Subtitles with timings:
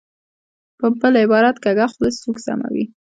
[0.79, 2.85] په بل عبارت، کږه خوله سوک سموي.